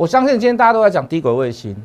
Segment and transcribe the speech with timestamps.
[0.00, 1.76] 我相信今天大家都在讲低轨卫星，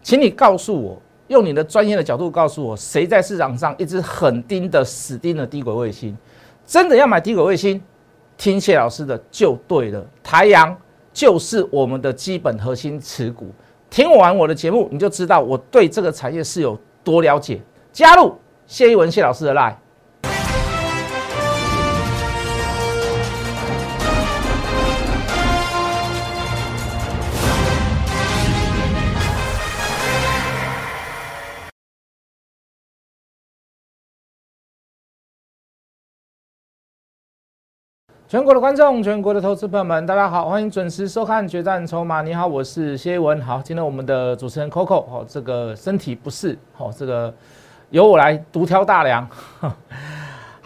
[0.00, 6.16] 请你告诉我，用你的专业的角度告诉我，谁在市场上一直狠盯的死盯的低轨卫星？
[6.64, 7.82] 真的要买低轨卫星，
[8.36, 10.06] 听谢老师的就对了。
[10.22, 10.72] 台阳
[11.12, 13.48] 就是我们的基本核心持股。
[13.90, 17.60] 听完我的节目，你就知道我对这个产业是有多了解。
[17.92, 18.36] 加入
[18.68, 19.74] 谢一文谢老师的 line。
[38.28, 42.20] 全国的观众，全国的投资朋友们，大家好，欢迎准时收看《决战筹码》。
[42.22, 43.40] 你好，我是谢文。
[43.40, 47.32] 好，今天我们的主持人 Coco，好，这个身体不适，好，这个
[47.88, 49.26] 由我来独挑大梁。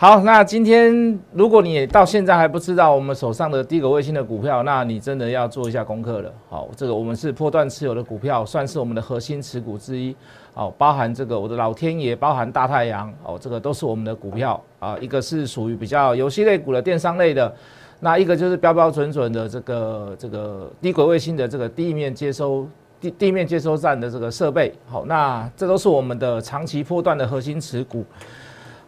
[0.03, 6.33] 好，那今天如果你到现在还不知道我们手上的低轨卫星的股票，那你真的要做一下功课了。
[6.49, 10.13] 好，这个我们是破断持有的股票，算是我们的核心持股之一。
[10.55, 14.99] 哦，包含这个我的老天爷，包含大太阳，哦，这个都是我们的股票啊。
[15.01, 17.55] 一个是属于比较游戏类股的电商类的，
[18.01, 22.67] 那一个就是标标准准的这个这个低轨卫星的这个地面接收
[23.01, 24.75] 地地面接收站的这个设备。
[24.89, 28.05] 好，那这都是我们的长期破断的核心持股。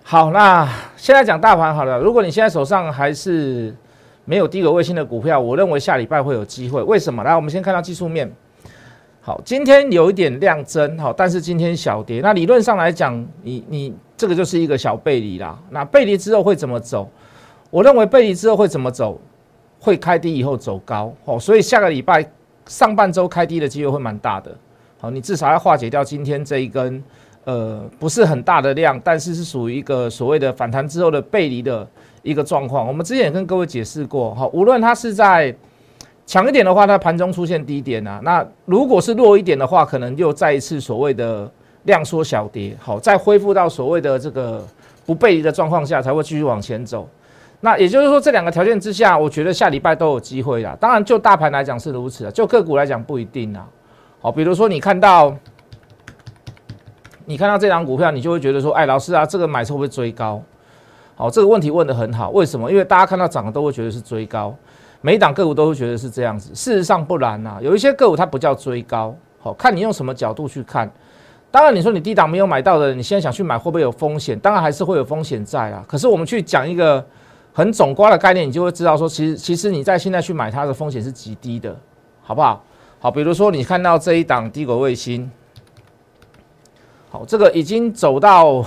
[0.06, 1.98] 好，那现在讲大盘好了。
[1.98, 3.74] 如果你现在手上还是
[4.26, 6.82] 没有低轨卫星的股票，我认为下礼拜会有机会。
[6.82, 7.24] 为什么？
[7.24, 8.30] 来，我们先看到技术面。
[9.22, 12.20] 好，今天有一点量增，好，但是今天小跌。
[12.20, 15.58] 那理论上来讲，你你这个就是一个小背离啦。
[15.70, 17.08] 那背离之后会怎么走？
[17.70, 19.18] 我认为背离之后会怎么走？
[19.80, 22.22] 会开低以后走高，哦，所以下个礼拜
[22.66, 24.54] 上半周开低的机会会蛮大的。
[25.00, 27.02] 好，你至少要化解掉今天这一根，
[27.44, 31.86] 呃，不是很大的量，但是是属于一个所谓的反弹之后的背离的
[32.22, 32.86] 一个状况。
[32.86, 35.54] 我们之前也跟各位解释过，好，无论它是在。
[36.26, 41.46] 强一点的话，它盘中出现低点啊，那如果是弱一点的话，可能又再一次所谓的
[41.82, 44.66] 量缩小跌，好，再恢复到所谓的这个
[45.04, 47.06] 不背离的状况下，才会继续往前走。
[47.60, 50.74] 那也就是说，这两个条件之下，我觉得下礼拜都有机会啦。
[50.80, 53.68] 当然，就大盘来讲是如此啊，就个股来讲不一定啊。
[54.22, 55.36] 好，比如说你看到
[57.26, 60.42] 你看到这张股票，你就会觉得说，哎，老师啊，这个买会不会追高？
[61.16, 62.70] 好，这个问题问得很好，为什么？
[62.70, 64.54] 因为大家看到涨的都会觉得是追高。
[65.00, 67.58] 每一档个股都会觉得是这样子，事实上不然呐。
[67.60, 70.90] 有一些个股它不叫追高，好看你用什么角度去看。
[71.50, 74.38] 当然你说你低档没有买到的，你现在想去买会不会有风险？
[74.40, 75.84] 当然还是会有风险在啊。
[75.86, 77.04] 可是我们去讲一个
[77.52, 81.76] 很总瓜的概念，你就会知道说，其实其实你在现在去买它的风险是极低的，
[82.22, 82.64] 好不好？
[82.98, 85.30] 好，比如说你看到这一档低轨卫星，
[87.14, 88.60] 好，这个已经走到，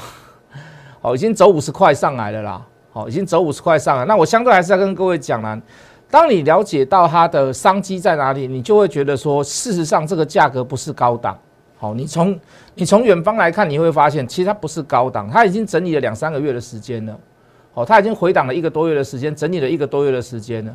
[1.03, 4.05] 好，已经走五十块上来了啦，好，已经走五十块上来。
[4.05, 5.61] 那我相对还是要跟各位讲啦。
[6.09, 11.37] 当你了解到它的商机在哪里，你就会觉得说，事实上这个价格不是高档。
[11.77, 12.39] 好，你从
[12.73, 17.13] 你从远方来看，你会发现其实它不是高档，它已经整理了两三个月的时间了。
[17.73, 20.73] 好，它已经回档了一个多月的时间，整理了一个多月的时间了。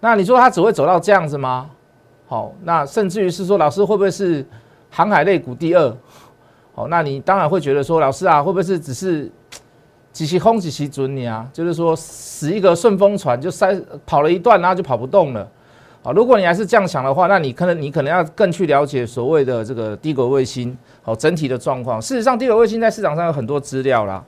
[0.00, 1.70] 那你说它只会走到这样子吗？
[2.26, 4.44] 好，那甚至于是说，老师会不会是
[4.90, 5.96] 航海类股第二？
[6.76, 9.28] 好，那你当然会觉得说，老师啊，会不会是只是？
[10.12, 15.46] 几期轰几期准你啊，就是说死一个顺风船就塞跑了一段，然后就跑不动了。
[16.02, 22.00] 好，如果你还是这样想的话，那你可能你可能要更去了解所谓的这个低轨卫星好整体的状况。
[22.00, 24.24] 事实上，低轨卫星在市场上有很多资料啦。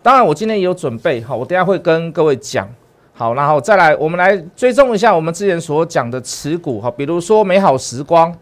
[0.00, 2.68] 当然，我今天也有准备好，我等下会跟各位讲。
[3.12, 6.80] 好，然后再来，我们来追踪一下我们之前所讲的持股。
[6.80, 8.32] 好，比如说美好时光。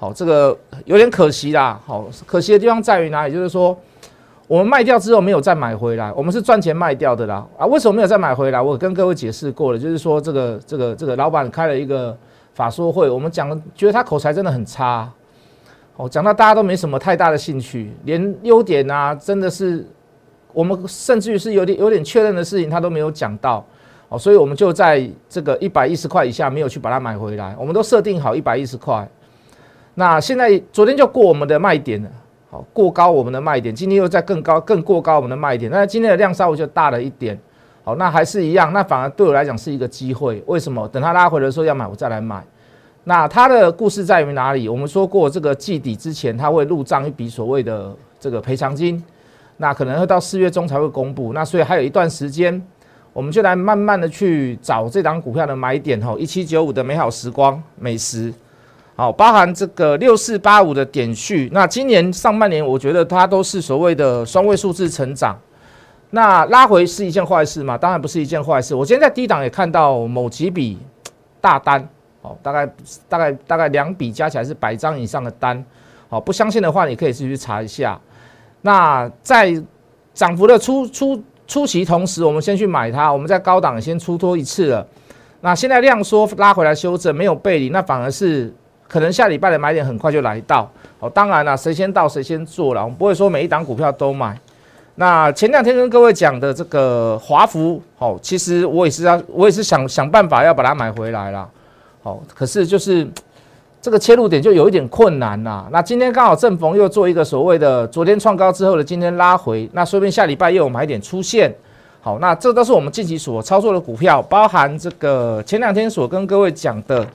[0.00, 0.56] 好，这个
[0.86, 1.78] 有点可惜啦。
[1.86, 3.32] 好，可惜的地方在于哪里？
[3.34, 3.78] 就是说。
[4.48, 7.64] 我们卖掉之后没有再买回来，我们是赚钱卖掉的啦啊！
[7.66, 8.60] 为什么没有再买回来？
[8.60, 12.18] 我跟各位解释过了，就是说这个这个这个老板开了一个
[12.52, 15.08] 法说会，我们讲觉得他口才真的很差，
[15.94, 19.86] 哦，讲到大家都没什么太大的兴趣，连优点啊，真的是
[20.52, 23.64] 我们甚至于是有点有点确认的事情他都没有讲到，
[24.08, 29.08] 哦，所以我们就在这个一百一十块以下没有去把它买回来，我们都设定好一百一十块，
[30.00, 32.08] 那现在昨天就过我们的卖点了。
[32.50, 37.38] 好，过高我们的卖点，今天又在更高、更过高我们的卖点，那今天的量稍微就大了一点。
[37.84, 40.42] 好，那还是一样，那反而对我来讲是一个机会。
[40.46, 40.88] 为什么？
[40.88, 42.42] 等它拉回的时候要买，我再来买。
[43.04, 44.70] 那它的故事在于哪里？
[44.70, 49.04] 我们说过，这个季底之前，它会入账一笔所谓的这个赔偿金，
[49.58, 51.34] 那可能会到四月中才会公布。
[51.34, 52.60] 那所以还有一段时间，
[53.12, 56.00] 我们就来慢慢的去找这档股票的买点。
[56.00, 58.32] 吼，一七九五的美好时光美食。
[59.00, 65.34] 好，包含这个六四八五的点序，那今年上半年我觉得它都是所谓的双位数字成长，
[66.10, 67.78] 那拉回是一件坏事吗？
[67.78, 68.74] 当然不是一件坏事。
[68.74, 70.78] 我今天在低档也看到某几笔
[71.40, 71.88] 大单，
[72.20, 72.70] 哦，大概
[73.08, 75.64] 大概大概两笔加起来是百张以上的单，
[76.10, 77.98] 好，不相信的话，你可以自己去查一下。
[78.60, 79.50] 那在
[80.12, 84.86] 涨幅的初初初期同时，我们先去买它，我们在高档先出脱一次了。
[85.40, 88.54] 那现在量缩拉回来修正，没有背离，那反而是
[88.90, 90.68] 可能下礼拜的买点很快就来到。
[90.98, 94.36] 哦，当然了，谁先到谁先做了，我们不会说每一档股票都买。
[94.96, 101.48] 那前两天跟各位讲的这个华孚，好，其实我也是要，我也是想想办法要把它买回来了。
[102.02, 103.08] 好，可是就是
[103.80, 105.66] 这个切入点就有一点困难啦。
[105.70, 111.54] 那今天刚好正逢又做一个所谓的昨天创高之后的今天拉回，那说不定下礼拜又有买点出现。
[112.02, 117.06] 好，那这都是我们近期所操作的股票，包含这个前两天所跟各位讲的，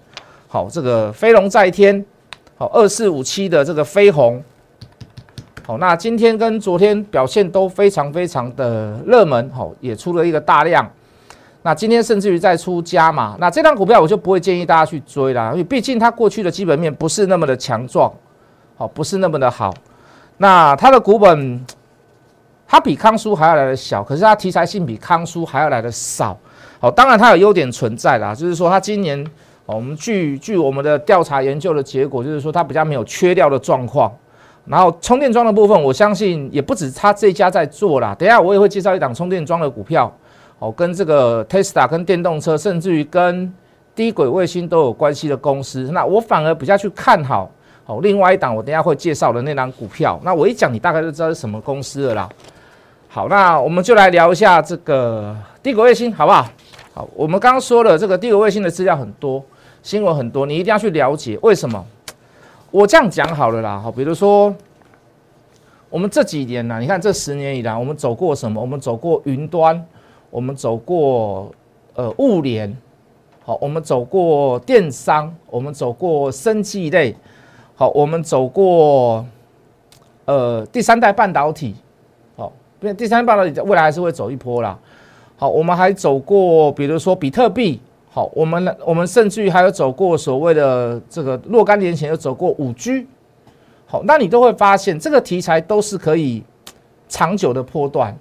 [0.55, 2.05] 好，这个飞龙在天，
[2.57, 4.41] 好，二四五七的这个飞鸿，
[5.67, 10.89] 好，那今天跟昨天表现都非常非常的热门，好，也出了一个大量。
[11.63, 18.09] 那今天甚至于再出加嘛，那这张股票我就不会建议大家去追啦，因为毕竟它过去的基本面不是那么的强壮，
[18.77, 19.73] 好，不是那么的好。
[20.37, 21.65] 那它的股本，
[22.65, 26.37] 它比康叔还要来的小，可是它题材性比康叔还要来的少。
[26.79, 29.21] 好，当然它有优点存在啦，就是说它今年，
[29.65, 34.11] 哦我们据据我们的调查研究的结果，就是说它比较没有缺料的状况。
[34.65, 38.15] 然后充电桩的部分，我相信也不止它这家在做啦。
[38.17, 40.11] 等下我也会介绍一档充电桩的股票。
[40.57, 43.53] 哦，跟这个 Tesla、跟电动车，甚至于跟
[43.93, 47.51] 低轨卫星都有关系的公司，那我反而比较去看好。
[47.85, 52.29] 哦，另外一档我等下会介绍的那档股票，那我一讲你大概就知道是什么公司了啦。
[53.07, 56.47] 好，那我们就来聊一下这个低轨卫星，好不好？
[56.93, 59.43] 好，我们刚刚说了这个低轨卫星的资料很多，
[59.85, 61.85] 新闻很多，你一定要去了解为什么。
[62.71, 64.51] 我这样讲好了啦，好，比如说
[65.91, 68.59] 我们这几年呢，你看这十年以来，我们走过什么？
[68.59, 69.85] 我们走过云端。
[70.31, 71.51] 我们走过
[71.93, 72.75] 呃物联，
[73.45, 77.15] 好，我们走过电商，我们走过生技类，
[77.75, 79.23] 好，我们走过
[80.25, 81.75] 呃第三代半导体，
[82.35, 82.51] 好，
[82.81, 84.77] 因为第三代半导体未来还是会走一波啦。
[85.37, 87.79] 好，我们还走过，比如说比特币，
[88.15, 93.05] 好，我们我们甚至于还有走过所谓的这个若干年前有走过五 G，
[93.85, 96.41] 好，那你都会发现这个题材都是可以
[97.09, 98.17] 长久的波段。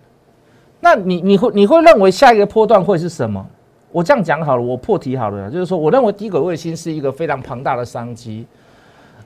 [0.80, 3.46] 那你你会你会认为下一个波段会是什么？
[3.92, 8.44] 我这样讲好了，我破题好了，就是说，我认为低轨卫星是一个非常庞大的商机，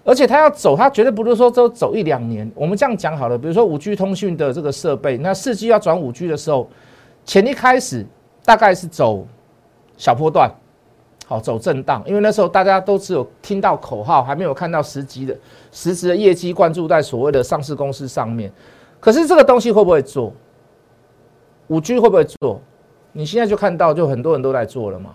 [0.04, 2.46] 而且它要走，它绝对不是说都走一两年。
[2.54, 6.68] 我们这样讲好了，比如说五 G 通讯的这个设备，那四 G 要转五 G 的时候，
[7.24, 8.04] 前一开始
[8.44, 9.26] 大概是走
[9.98, 10.50] 小波段，
[11.26, 15.36] 好走震荡，因为那时候大家都只有听到口号，还没有看到实际的
[15.70, 18.50] 实质的业绩灌注在所谓的上市公司上面。
[18.98, 20.32] 可是这个东西会不会做？
[21.66, 22.60] 五 G 会不会做？
[23.12, 25.10] 你现在就看到，就很多人都在做了嘛。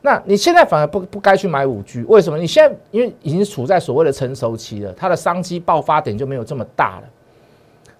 [0.00, 2.38] 那你现在反而不不该去买五 G，为什么？
[2.38, 7.02] 你现在因为已经处在所谓的成熟期了，它的商机爆发点就没有这么大了。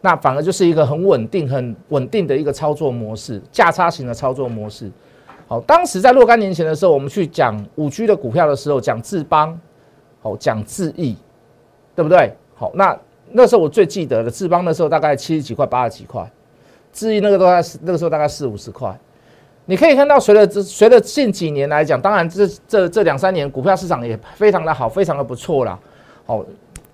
[0.00, 4.90] 那反而就是一个很稳定、很稳定的一个操作模式，价差型的操作模式。
[5.48, 9.58] 好，当时在若干年前的时候，我们去讲五 G 的股票的时候，讲智邦，
[10.20, 11.16] 好讲智毅，
[11.94, 12.34] 对不对？
[12.56, 12.98] 好，那
[13.30, 16.28] 那时候我最记得的智邦，那时候大概七十几块、八十几块。
[16.92, 18.92] 至于那个都在那个时候大概四五十块，
[19.66, 25.78] 你可以看到，随着这随着近几年来讲，当然这这这两三年股票市场也非常的好，非常的不错啦。
[26.24, 26.44] 好，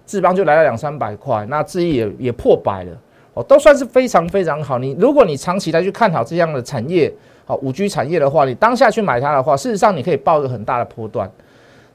[0.05, 2.93] 智邦就来了两三百块，那智毅也也破百了，
[3.33, 4.79] 哦，都算是非常非常好。
[4.79, 7.11] 你如果你长期来去看好这样的产业，
[7.45, 11.31] 好五 G 产业的话，你当下去买它的话，事实上你可以报一个很大的波段。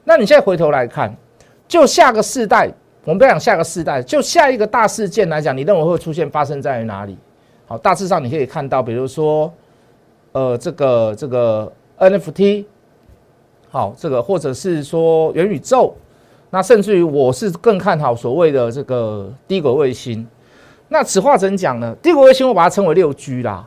[0.04, 1.14] 那你现在回头来看，
[1.66, 2.70] 就下个世代，
[3.04, 7.16] 我们不要讲下个世代，就下一个大事件来讲，你认为会出现发生在于哪里？
[7.66, 9.52] 好，大致上你可以看到，比如说，
[10.32, 12.64] 呃，这个这个 NFT，
[13.70, 15.94] 好，这个或者是说元宇宙，
[16.50, 20.26] 那甚至于我是更看好所谓的这个低轨卫星。
[20.88, 21.94] 那此话怎讲呢？
[22.02, 23.66] 低轨卫星我把它称为六 G 啦。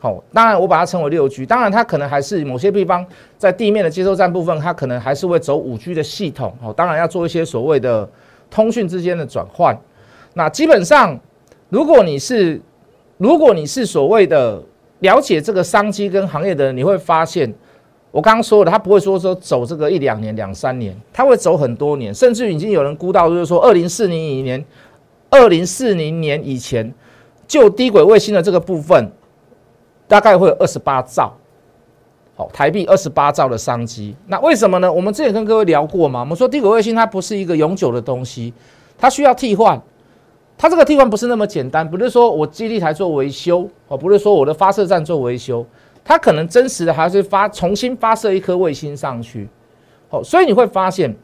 [0.00, 3.04] 好，当然我把它称为六 G，当然它可能还是某些地方
[3.36, 6.54] 在地面的接收站部分，它可能还是会走五 G 的系统。
[6.62, 8.08] 好，当然要做一些所谓的
[8.48, 9.76] 通讯之间的转换。
[10.34, 11.18] 那基本上，
[11.68, 12.60] 如果你是
[13.16, 14.62] 如果你是所谓的
[15.00, 17.52] 了解这个商机跟行业的人，你会发现，
[18.12, 24.64] 我刚刚说的，他不会说说走这个一两年、两三年，他会走很多年，甚至已经有人估到，就是说二零四零年、
[25.28, 26.94] 二零四零年以前，
[27.48, 29.10] 就低轨卫星的这个部分，
[30.08, 31.32] 大概会有二十八兆，
[32.34, 34.16] 好，台币二十八兆的商机。
[34.26, 34.92] 那为什么呢？
[34.92, 38.52] 我们之前跟各位聊过嘛，我们说低轨卫星它不是一个永久的东西，
[38.98, 39.80] 它需要替换。
[40.60, 45.64] 它这个替换不是那么简单，不是说我基地台做维修哦，不是说我的发射站做维修，
[46.02, 49.48] 它可能真实的还是发重新发射一颗卫星上去，
[50.08, 51.14] 好，所以你会发现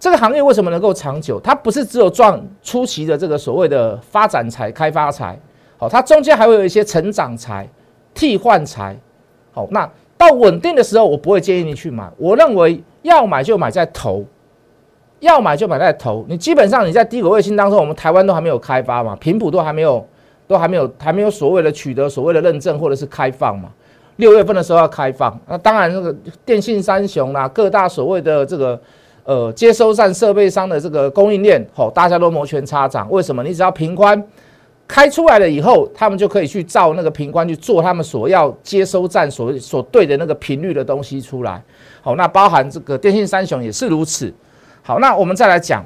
[0.00, 1.38] 这个行业为什么能够长久？
[1.40, 5.38] 它不是只有赚初期的这个所谓的发展财、开发财，
[5.76, 7.68] 好，它中间还会有一些成长财、
[8.14, 8.96] 替换材。
[9.52, 12.10] 好，那到稳定的时候，我不会建议你去买。
[12.16, 14.24] 我认为要买就买在头，
[15.20, 16.24] 要买就买在头。
[16.28, 20.06] 你基本上你在低轨卫星当中，我们台湾都还没有开发嘛，频谱都还没有。
[20.48, 23.70] 都还没有，还没有所谓的取得所谓的认证或者是开放嘛？
[24.16, 26.14] 六月份的时候要开放，那当然这个
[26.44, 28.78] 电信三雄啦，各大所谓的这个
[29.24, 33.10] 呃接收站设备商的这个供应链，吼，大家都摩拳擦掌。
[33.10, 33.42] 为什么？
[33.42, 34.22] 你只要频宽
[34.86, 41.62] 开出来了以后，他们就可以去照那个频宽去做他们所要接收站所所对的那个频率的东西出来。
[42.02, 44.32] 好，那包含这个电信三雄也是如此。
[44.82, 45.84] 好，那我们再来讲。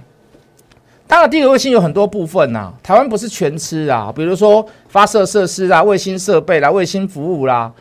[1.09, 4.13] 当然，低轨卫星有很多部分呐，台湾不是全吃啊。
[4.13, 7.73] 比如说发射设施啦、卫星设备啦、卫星服务啦，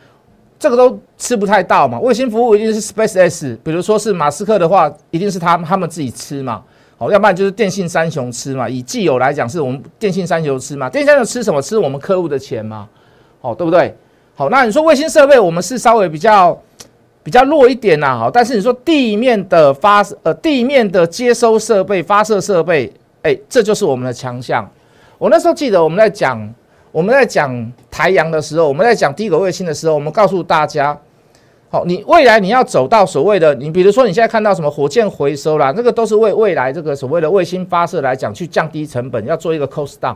[0.59, 1.99] 这个都吃不太到嘛。
[1.99, 6.63] 卫星服务一定是 Space X，比如说是马斯克的话，一定是他他们自己吃嘛。
[6.97, 8.69] 好，要不然就是电信三雄吃嘛。
[8.69, 10.89] 以既有来讲，是我们电信三雄吃嘛。
[10.89, 11.61] 电信三雄吃什么？
[11.61, 12.87] 吃我们客户的钱嘛。
[13.41, 13.95] 好，对不对？
[14.33, 16.57] 好，那你说卫星设备，我们是稍微比较
[17.21, 18.17] 比较弱一点呐。
[18.17, 22.91] 好，但是你说地面的发呃地面的接收设备、发射设备。
[23.23, 24.69] 哎，这就是我们的强项。
[25.17, 26.53] 我那时候记得我们在讲
[26.91, 30.97] 我们在讲台阳的时候，我们在讲低轨卫星的时候，我们告诉大家，
[31.75, 40.15] 好，你未来你要走到所谓的，你比如说你现在看到什么火箭回收啦，那个都是为未来这个所谓的卫星发射来讲，去降低成本，要做一个 cost down。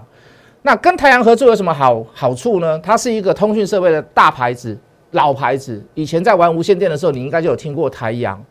[0.62, 2.80] 那跟台阳合作有什么好好处呢？
[2.80, 4.78] 它是一个通讯设备的大牌子、
[5.12, 8.42] 老牌子，以前在玩无线电的时候，你应该就有听过台阳。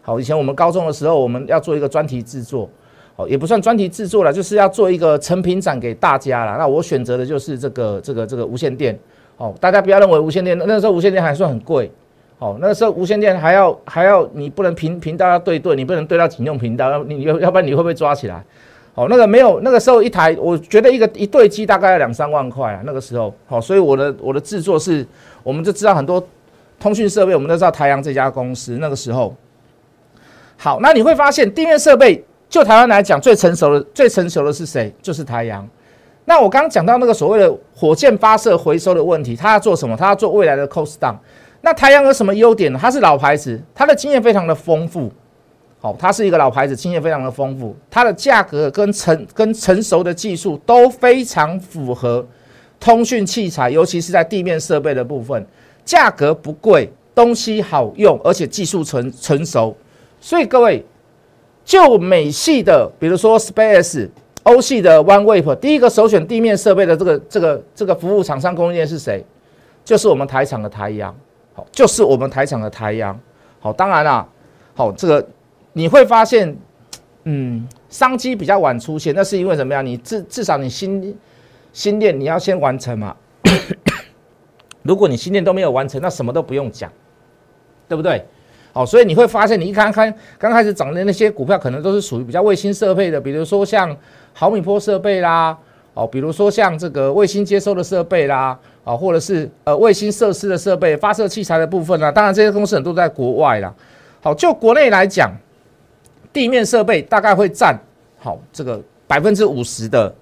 [0.00, 2.70] 好，以前我们高中的时候，我们要做一个专题制作。
[3.16, 6.56] 哦也不算专题制作了，就是要做一个成品展给大家了。
[6.56, 8.96] 那我选择的就是这个这个这个无线电。
[9.36, 11.90] 哦，大家不要认为无线电那时候无线电还算很贵。
[12.40, 18.42] 哦，那个时候无线电还要还要你不能频频道要对对，你不能对到警用频道，要你要要不然你会不会抓起来？
[18.94, 22.82] 哦，那个没有那个时候一台，我觉得一个一对机大概要两三万块啊。
[22.84, 25.06] 那个时候，好，所以我的我的制作是，
[25.42, 26.20] 我们就知道很多
[26.80, 28.78] 通讯设备，我们都知道台阳这家公司。
[28.80, 29.34] 那个时候，
[30.56, 32.24] 好，那你会发现地面设备。
[32.48, 34.92] 就台湾来讲，最成熟的、最成熟的是谁？
[35.00, 35.64] 就是台阳。
[36.24, 39.96] 那我刚刚讲到那个所谓的火箭发射回收的问题，他要做什么？
[39.96, 41.14] 他要做未来的 cost down。
[41.60, 42.78] 那台阳有什么优点呢？
[42.80, 45.12] 它是老牌子，它的经验非常的丰富。
[45.80, 47.76] 好，它是一个老牌子，经验非常的丰富。
[47.90, 52.26] 它的价格跟成跟成熟的技术都非常符合
[52.78, 55.46] 通讯器材，尤其是在地面设备的部分，
[55.84, 59.76] 价格不贵，东西好用，而且技术成成熟。
[60.20, 60.84] 所以各位。
[61.62, 64.08] 就美系的，比如说 Space，
[64.42, 69.24] 欧系的 OneWave，第一个首选地面设备的这个这个这个服务厂商供应链是谁？
[69.84, 71.14] 就是我们台厂的台阳，
[71.52, 73.18] 好，就是我们台厂的台阳，
[73.58, 74.26] 好，当然啦，
[74.74, 75.28] 好，这个
[75.72, 76.56] 你会发现，
[77.24, 79.84] 嗯，商机比较晚出现，那是因为怎么样？
[79.84, 81.16] 你至至少你新
[81.72, 83.16] 新店你要先完成嘛，
[84.82, 86.90] 如果你新店都没有完成，那什么都不用讲，
[87.88, 88.24] 对不对？
[88.72, 93.96] 好，所以你会发现，你一看看刚开始涨的那些股票，可能都是属于比较卫星设备的，比如说像
[94.32, 95.58] 毫米波设备啦，
[95.94, 102.10] 哦，比如说像这个卫星接收的设备啦，啊，或者是呃卫星设施的设备、发射器材的部分啦。
[102.10, 103.72] 当然，这些公司很多都在国外啦。
[104.22, 105.30] 好，就国内来讲，
[106.32, 107.78] 地面设备大概会占
[108.18, 110.14] 好这个百分之五十的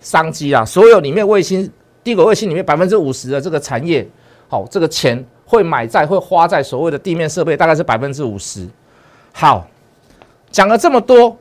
[0.00, 1.70] 商机啊，所有里面卫星、
[2.02, 4.06] 低轨卫星里面百分之五十的这个产业，
[4.48, 5.24] 好，这个钱。
[5.48, 8.68] 会买在会花在所谓的地面设备，大概是百分之五十。
[9.32, 9.64] 好，
[10.50, 11.38] 讲了这么多，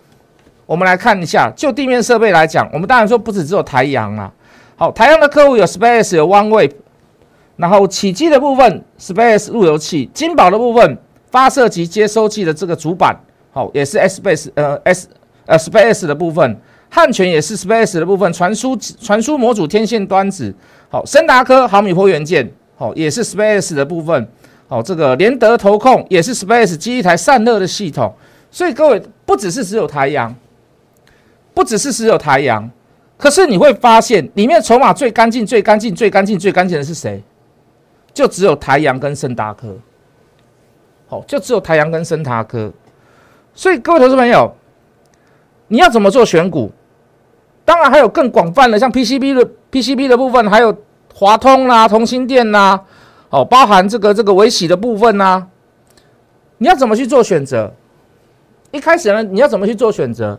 [0.68, 4.32] 我们来看一下，就地面设备来讲，我们当然说不止只有台阳啊。
[4.78, 6.72] 好，台阳的客户有 Space 有 OneWeb，
[7.56, 10.98] 然后起机的部分 Space 路由器，金宝的部分
[11.32, 13.16] 发射及接收器的这个主板，
[13.52, 15.08] 好，也是 Space 呃 S
[15.46, 20.54] 呃 Space 的部分，汉泉也是 Space 的部分，传输传输模组天线端子，
[20.90, 22.52] 好，森达科毫米波元件。
[22.78, 24.28] 好，也是 Space 的部分。
[24.68, 28.14] 好，这个联德投控也是 Space 机一台散热的系统。
[28.52, 30.36] 所以各位不只是只有台阳，
[31.54, 32.70] 不只是只有台阳，
[33.18, 37.24] 可是你会发现里面筹码最干净、最干净、最干净、最干净的是谁？
[38.14, 39.76] 就只有台阳跟森达科。
[41.08, 42.72] 好，就只有台阳跟森达科。
[43.54, 44.54] 所以各位投资朋友，
[45.68, 46.72] 你要怎么做选股？
[47.64, 50.76] 当然还有更广泛的，像 PCB 的 PCB 的部分，还有。
[51.18, 52.78] 华通啦，同心电呐，
[53.30, 55.48] 哦，包含这个这个维喜的部分呐，
[56.58, 57.74] 你要怎么去做选择？
[58.72, 60.38] 一开始呢，你要怎么去做选择？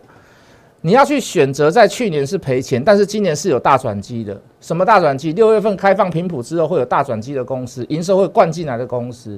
[0.87, 4.39] 你要去选择在去年是赔钱，但是今年是有大转机的。
[4.61, 5.33] 什么大转机？
[5.33, 9.37] 六月份开放频谱之后会有大转机的公司，营收会灌进来的公司。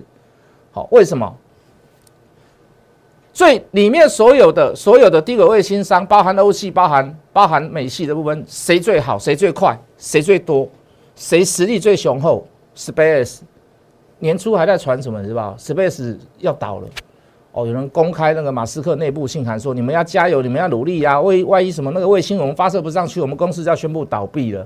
[0.71, 1.35] 好，为什么？
[3.33, 9.17] 所以里面所有的所有的低轨卫星商，包含欧系、包含包含美系的部分，谁最好？
[9.17, 9.75] 谁最快？
[9.97, 10.69] 谁最多？
[11.15, 13.39] 谁实力最雄厚？Space
[14.19, 16.87] 年初还在传什么，是吧？Space 要倒了。
[17.51, 21.19] 哦，有人公开那个马斯克内部信函说，你们要加油，你们要努力呀。
[21.19, 24.65] 万万一什么那个卫星我们发射不上去，我们公司就要宣布倒闭了。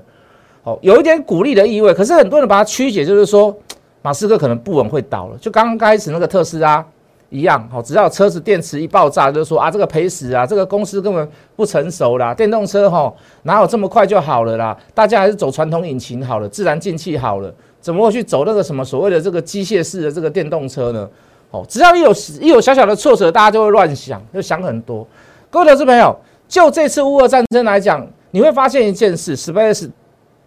[0.64, 1.94] 哦，有一点鼓励的意味。
[1.94, 3.56] 可是很多人把它曲解，就是说
[4.02, 5.38] 马斯克可能不稳会倒了。
[5.38, 6.86] 就刚刚开始那个特斯拉
[7.30, 11.26] 一样，好，只要车子电池一爆炸，就说啊这个赔死啊，这个公司根本
[11.56, 12.34] 不成熟啦。
[12.34, 13.12] 电动车哈
[13.44, 14.78] 哪有这么快就好了啦？
[14.94, 21.10] 大家还是走传统引擎好了，自然进气好了，怎么会去走那个什么所谓的这个机械式的这个电动车呢？
[21.54, 25.08] 哦，只要一有一有小小的挫折，大家就会乱想，就想很多。
[25.52, 26.16] 各位投资朋友，
[26.48, 29.88] 就这次乌俄战争来讲，你会发现一件事：Space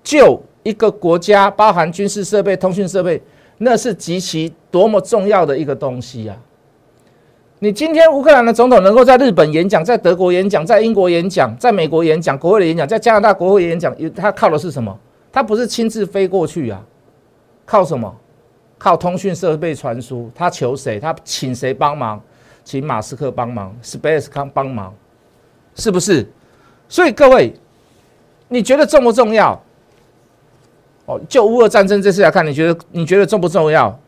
[0.02, 3.22] 就一个国家，包含军事设备、通讯设备，
[3.58, 6.36] 那是极其多么重要的一个东西啊！
[7.60, 14.98] 你今天乌克兰的总统能够在日本演讲，在德国演讲，在英国演讲，在美国演讲，国会的演讲，在加拿大国会演讲，他靠的是什么？
[15.30, 16.82] 他不是亲自飞过去啊，
[17.64, 18.12] 靠什么？
[18.86, 21.00] 靠通讯设备传输，他求谁？
[21.00, 22.22] 他请谁帮忙？
[22.62, 24.94] 请马斯克帮忙，Space 康帮忙，
[25.74, 26.24] 是不是？
[26.88, 27.52] 所以各位，
[28.46, 29.60] 你觉得重不重要？
[31.06, 33.98] 哦，就乌俄战争这次来看，你觉得你觉得重不重要？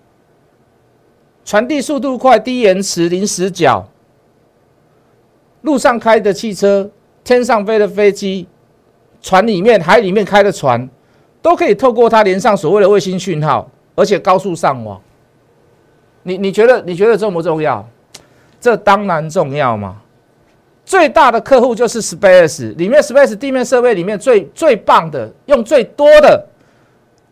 [1.44, 3.84] 传递速度快，低延迟，零死角，
[5.62, 6.88] 路上开的汽车，
[7.24, 8.46] 天上飞的飞机，
[9.20, 10.88] 船里面、海里面开的船，
[11.42, 13.68] 都可以透过它连上所谓的卫星讯号。
[13.98, 15.00] 而且高速上网，
[16.22, 17.84] 你你觉得你觉得重不重要？
[18.60, 19.96] 这当然重要嘛！
[20.84, 26.46] 最大的客户就是 Space，里面 Space 地面设备里面最最棒的，用最多的，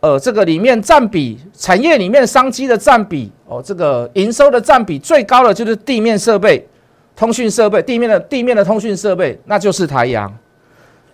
[0.00, 6.66] 呃，这个里面占比产业里面商机的占比哦，这个营收的占比最高的就是地面设备、
[7.14, 10.36] 通讯设备，地面的地面的通讯设备，那就是台阳。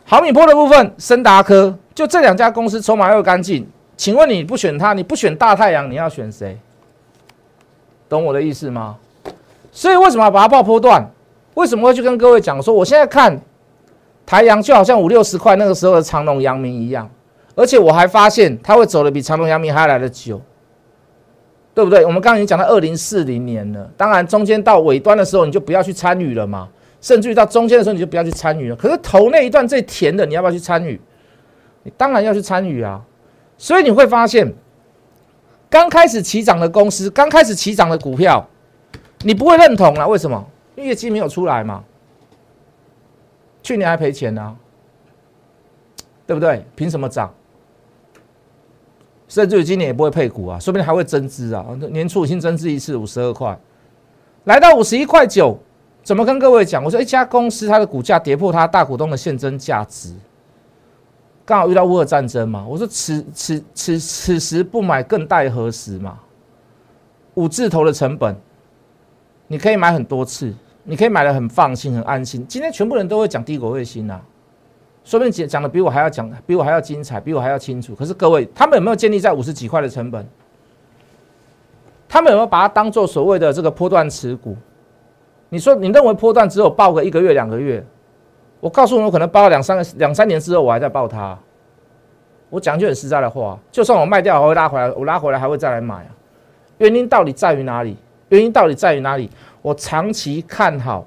[0.04, 3.68] 毫米波的部分，森达科，就这两家公司筹码又干净。
[4.02, 6.58] 请问你不选它，你不选大太阳，你要选谁？
[8.08, 8.96] 懂我的意思吗？
[9.70, 11.08] 所以为什么要把它爆波段？
[11.54, 13.40] 为什么会去跟各位讲说，我现在看
[14.26, 17.08] 台阳就好像五六十块那个时候的长隆、阳明一样，
[17.54, 20.40] 而且我还发现它会走的比长隆、阳明还来得久，
[21.72, 22.04] 对不对？
[22.04, 26.68] 我们刚刚已经讲到二零四零年了，当然中间到尾端的时候你就不要去参与了嘛，
[27.00, 28.74] 甚至于到中间的时候你就不要去参与了。
[28.74, 31.00] 可是头那一段最甜的，你要不要去参与？
[31.84, 33.00] 你当然要去参与啊！
[33.56, 34.52] 所以你会发现，
[35.70, 38.46] 刚开始起涨的公司，刚开始起涨的股票，
[39.20, 40.06] 你不会认同啊？
[40.06, 40.44] 为什么？
[40.74, 41.84] 因为业绩没有出来嘛。
[43.62, 44.56] 去年还赔钱呢，
[46.26, 46.64] 对不对？
[46.74, 47.32] 凭什么涨？
[49.28, 51.64] 甚至于今年也不会配股啊，说不定还会增资啊。
[51.90, 53.56] 年初已经增资一次五十二块，
[54.44, 55.56] 来到五十一块九，
[56.02, 56.82] 怎么跟各位讲？
[56.82, 60.12] 我说一家公司它的股价跌破它大股东的现增价值。
[61.52, 66.18] 刚好遇到乌俄战争嘛，我说此此此此时不买更待何时嘛？
[67.34, 68.34] 五字头的成本，
[69.48, 70.50] 你可以买很多次，
[70.82, 72.46] 你可以买的很放心、很安心。
[72.46, 74.18] 今天全部人都会讲帝国卫星呐，
[75.04, 77.94] 说不定讲讲的比我还要讲，比我还要精彩，比我还要清楚。
[77.94, 80.26] 可是各位，他们有没有建立在五十几块的成本？
[82.08, 84.56] 他们有没有把它当做所谓的这个波段持股？
[85.50, 87.84] 你说你认为波段只有报个一个月、两个月？
[88.62, 91.36] 我告诉你，我可能报两三个两三年之后，我还在抱它。
[92.48, 96.08] 我讲句很实在的话，就算我卖掉，还会拉回来，我拉回来还会再来买。
[96.78, 97.96] 原因到底在于哪里？
[98.28, 99.28] 原因到底在于哪里？
[99.62, 101.04] 我长期看好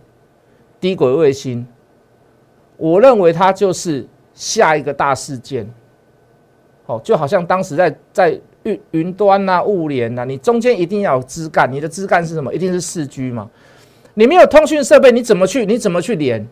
[0.82, 1.66] 低轨卫星，
[2.76, 5.66] 我认为它就是下一个大事件。
[6.88, 12.54] 哦，就好像当时在在云云端呐、物联呐，你中间一定要有枝干，你的枝干是什么？
[12.54, 13.50] 一定是四 G 嘛。
[14.14, 15.66] 你没有通讯设备，你怎么去？
[15.66, 16.46] 你怎么去连？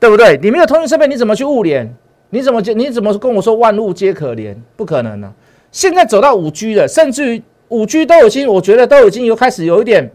[0.00, 0.36] 对不对？
[0.42, 1.94] 你没有通讯设备，你怎么去物联？
[2.30, 4.60] 你怎么你怎么跟我说万物皆可连？
[4.76, 5.32] 不可能呢！
[5.70, 10.10] 现在走到五 G 了，甚至于五 G 都已经，我觉得都已经有开始有一点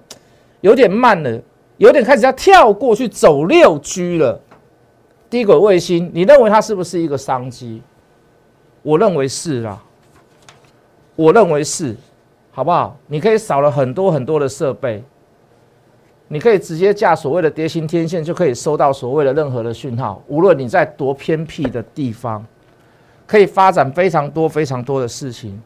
[0.61, 1.39] 有点慢了，
[1.77, 4.39] 有点开始要跳过去走六 G 了。
[5.29, 7.81] 低轨卫星，你认为它是不是一个商机？
[8.81, 9.81] 我认为是啦，
[11.15, 11.95] 我认为是，
[12.51, 12.97] 好不好？
[13.07, 15.03] 你可以少了很多很多的设备。
[16.27, 20.21] 你可以直接架所谓的碟形天线，就可以收到所谓的任何的讯号。
[20.27, 22.43] 无论你在多偏僻的地方，
[23.27, 25.61] 可以发展非常多非常多的事情。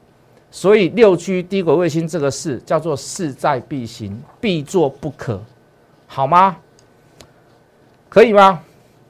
[0.51, 5.41] 所以六 G 低轨卫星这个事叫做势在必行，必做不可，
[6.07, 6.57] 好吗？
[8.09, 8.59] 可以吗？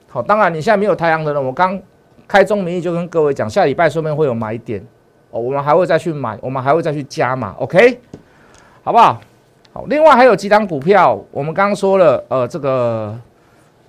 [0.10, 1.42] 好，当然你现在没有太阳能了。
[1.42, 1.82] 我刚
[2.28, 4.86] 开宗明义就跟各位讲，下礼拜说不定会有买点
[5.32, 8.00] 哦，我们还会再去买，我们还会再去加码，OK？
[8.84, 9.22] 好不好？
[9.72, 13.16] 好，另外还有几档股票，我们刚刚说了，呃，这个，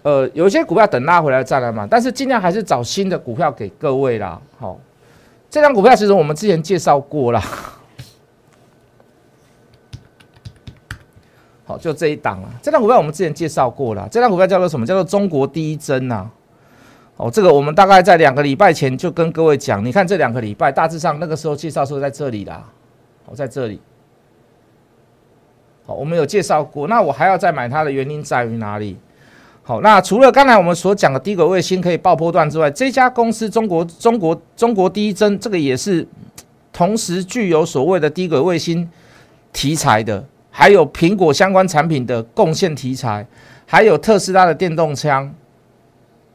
[0.02, 4.38] 呃，有些股票等拉回来再来嘛，但是尽量还是找新的股票给各位啦。
[4.58, 4.78] 好，
[5.48, 7.42] 这张股票其实我们之前介绍过了，
[11.64, 14.84] 好，就这一档啊，这张股票我们之前介绍过了，这张股票叫做什么？
[14.84, 16.30] 叫做中国第一针呐。
[17.16, 22.64] 哦，这个我们大概在两个礼拜前就跟各位讲，你看这两个礼拜大致上那个时候介绍说在这里啦，
[23.24, 23.80] 哦，在这里。
[25.92, 28.96] 我们有介绍过，那我还要再买它的原因在于哪里？
[29.62, 36.06] 好，那除了刚才我们所讲的低轨卫星可以爆破段之外，这家公司中国中国中国第一针这个也是
[36.72, 38.88] 同时具有所谓的低轨卫星
[39.52, 43.24] 题材的，还有苹果相关产品的贡献题材，
[43.66, 45.32] 还有特斯拉的电动枪，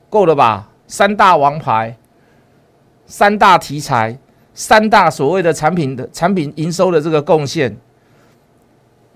[0.09, 0.69] 够了吧？
[0.87, 1.97] 三大王牌，
[3.05, 4.17] 三大题材，
[4.53, 7.75] 三大所谓的产品的产品营收的这个贡献。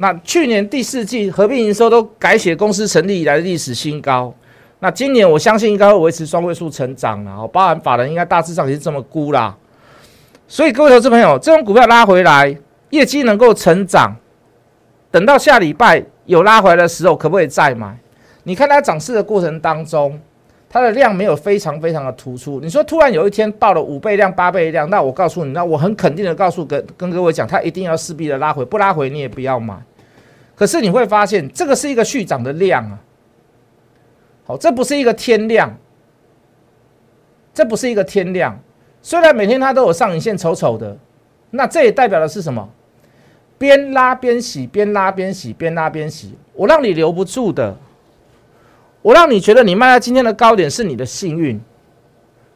[0.01, 4.33] 那去年第四季合并营收都改写公司成立以来的历史新高。
[4.79, 9.53] 那今年我相信应该会维持双位数成长了，包含法人应该大致上也是这么估啦。
[10.47, 12.55] 所以各位投资朋友，这种股票拉回来，
[12.91, 14.15] 业绩能够成长，
[15.11, 17.97] 等到下礼拜有拉回来的时候，可不可以再买？
[18.43, 20.17] 你看它涨势的过程当中，
[20.69, 22.61] 它的量没有非常非常的突出。
[22.61, 29.75] 你说突然有一天到了五倍量、八倍量，那我告诉你，那我很肯定的告诉跟跟各位讲，它一定要势必的拉回，不拉回你也不要买。
[30.59, 32.99] 可是你会发现，这个是一个续涨的量啊，
[34.43, 35.73] 好，这不是一个天量，
[37.53, 38.59] 这不是一个天量。
[39.01, 40.97] 虽然每天它都有上影线丑丑的，
[41.51, 42.69] 那这也代表的是什么？
[43.57, 46.33] 边拉边洗，边拉边洗，边拉边洗。
[46.53, 47.77] 我让你留不住的，
[49.01, 51.57] 我让你觉得你卖在今天的高点是你的幸运。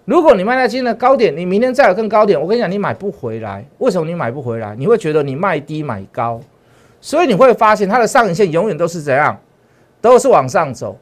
[0.04, 3.66] 如果你卖在今天的高点，你明天再有更高点，我跟你讲，你买不回来。
[3.78, 4.76] 为什么你买不回来？
[4.76, 6.42] 你会觉得你卖低买高。
[7.04, 9.38] 所以你会发现，它的上影线永远都是怎样，
[10.00, 10.98] 都是往上走，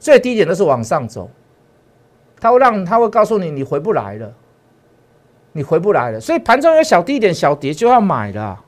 [0.00, 1.30] 最低点都是往上走。
[2.40, 4.32] 它会让，它会告诉你，你回不来了，
[5.52, 6.18] 你回不来了。
[6.18, 8.58] 所以盘中有小低点、小跌就要买了，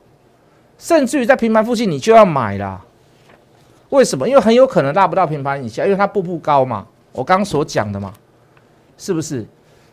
[0.77, 2.85] 甚至于在平盘附近你就要买了。
[3.89, 4.29] 为什么？
[4.29, 6.87] 因为很有可能拉不到平盘以下，因为它步步高嘛。
[7.11, 8.13] 我刚刚所讲的嘛，
[8.97, 9.45] 是不是？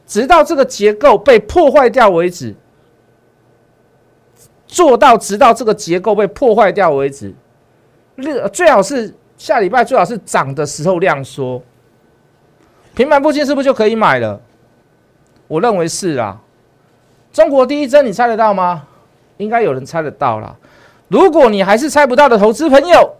[0.06, 2.54] 直到这个结构被破坏掉为止。
[4.76, 7.32] 做到直到这个结构被破坏掉为止，
[8.20, 11.62] 最最好是下礼拜最好是涨的时候量缩，
[12.94, 14.38] 平板附近是不是就可以买了？
[15.48, 16.38] 我认为是啊。
[17.32, 18.82] 中国第一针你猜得到吗？
[19.38, 20.54] 应该有人猜得到了。
[21.08, 23.16] 如果你还是猜不到的投资朋友，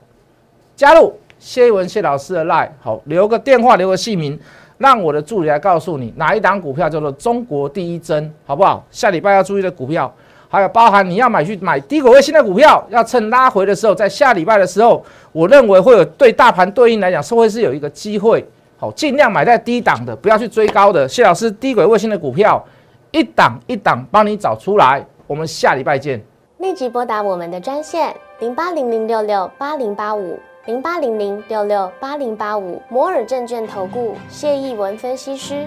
[0.76, 4.38] 加入谢文谢老师的 line，好，留个电话，留个姓名，
[4.76, 8.86] 让我的助理来告诉你哪一档股票叫做中国第一针，好不好？
[8.90, 10.14] 下礼拜要注意的股票。
[10.48, 18.44] 还有包含你要买去买低轨卫星的股票，要趁拉回的时候，在下礼拜的时候，我认为会有对大盘对应来讲，是会是有一个机会，
[18.78, 21.08] 好，尽量买在低档的，不要去追高的。
[21.08, 22.64] 谢老师，低轨卫星的股票，
[23.10, 25.04] 一档一档帮你找出来。
[25.26, 26.22] 我们下礼拜见。
[26.58, 35.66] 立即拨打我们的专线零八零零六六八零八五零八零零六六八零八五摩尔证券投顾谢义文分析师。